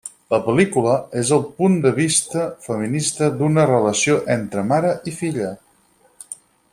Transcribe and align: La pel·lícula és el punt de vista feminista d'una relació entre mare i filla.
La 0.33 0.37
pel·lícula 0.45 0.93
és 1.23 1.33
el 1.37 1.43
punt 1.59 1.75
de 1.83 1.91
vista 1.99 2.47
feminista 2.69 3.29
d'una 3.41 3.67
relació 3.73 4.19
entre 4.39 4.65
mare 4.73 4.99
i 5.13 5.17
filla. 5.23 5.53